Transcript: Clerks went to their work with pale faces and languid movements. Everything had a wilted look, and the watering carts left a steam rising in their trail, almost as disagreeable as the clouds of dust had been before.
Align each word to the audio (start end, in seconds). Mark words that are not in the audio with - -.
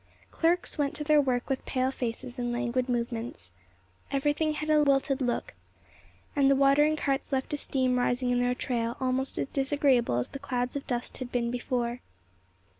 Clerks 0.31 0.79
went 0.79 0.95
to 0.95 1.03
their 1.03 1.21
work 1.21 1.47
with 1.47 1.63
pale 1.65 1.91
faces 1.91 2.39
and 2.39 2.51
languid 2.51 2.89
movements. 2.89 3.51
Everything 4.09 4.53
had 4.53 4.71
a 4.71 4.81
wilted 4.81 5.21
look, 5.21 5.53
and 6.35 6.49
the 6.49 6.55
watering 6.55 6.95
carts 6.95 7.31
left 7.31 7.53
a 7.53 7.57
steam 7.57 7.99
rising 7.99 8.31
in 8.31 8.39
their 8.39 8.55
trail, 8.55 8.97
almost 8.99 9.37
as 9.37 9.45
disagreeable 9.49 10.15
as 10.17 10.29
the 10.29 10.39
clouds 10.39 10.75
of 10.75 10.87
dust 10.87 11.19
had 11.19 11.31
been 11.31 11.51
before. 11.51 11.99